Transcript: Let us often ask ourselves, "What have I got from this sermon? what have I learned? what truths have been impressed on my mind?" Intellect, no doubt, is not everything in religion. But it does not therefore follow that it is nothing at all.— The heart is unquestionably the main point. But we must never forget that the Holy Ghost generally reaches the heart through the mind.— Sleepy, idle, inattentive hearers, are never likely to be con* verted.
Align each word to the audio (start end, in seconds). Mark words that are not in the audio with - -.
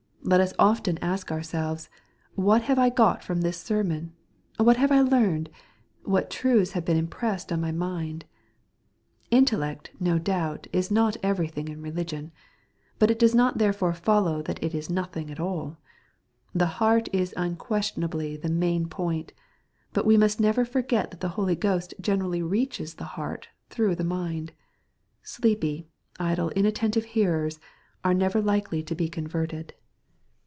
Let 0.23 0.39
us 0.39 0.53
often 0.59 0.99
ask 1.01 1.31
ourselves, 1.31 1.89
"What 2.35 2.61
have 2.61 2.77
I 2.77 2.89
got 2.89 3.23
from 3.23 3.41
this 3.41 3.57
sermon? 3.57 4.13
what 4.57 4.77
have 4.77 4.91
I 4.91 5.01
learned? 5.01 5.49
what 6.03 6.29
truths 6.29 6.71
have 6.73 6.85
been 6.85 6.95
impressed 6.95 7.51
on 7.51 7.59
my 7.59 7.71
mind?" 7.71 8.25
Intellect, 9.39 9.89
no 9.99 10.19
doubt, 10.19 10.67
is 10.71 10.91
not 10.91 11.17
everything 11.23 11.67
in 11.69 11.81
religion. 11.81 12.31
But 12.99 13.09
it 13.09 13.17
does 13.17 13.33
not 13.33 13.57
therefore 13.57 13.95
follow 13.95 14.43
that 14.43 14.63
it 14.63 14.75
is 14.75 14.91
nothing 14.91 15.31
at 15.31 15.39
all.— 15.39 15.77
The 16.53 16.67
heart 16.77 17.09
is 17.11 17.33
unquestionably 17.35 18.37
the 18.37 18.47
main 18.47 18.87
point. 18.89 19.33
But 19.91 20.05
we 20.05 20.17
must 20.17 20.39
never 20.39 20.63
forget 20.63 21.09
that 21.09 21.21
the 21.21 21.29
Holy 21.29 21.55
Ghost 21.55 21.95
generally 21.99 22.43
reaches 22.43 22.93
the 22.93 23.05
heart 23.17 23.49
through 23.71 23.95
the 23.95 24.03
mind.— 24.05 24.51
Sleepy, 25.23 25.87
idle, 26.19 26.51
inattentive 26.51 27.05
hearers, 27.05 27.59
are 28.05 28.13
never 28.13 28.39
likely 28.39 28.83
to 28.83 28.93
be 28.93 29.09
con* 29.09 29.27
verted. 29.27 29.71